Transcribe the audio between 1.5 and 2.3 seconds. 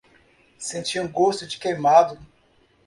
queimado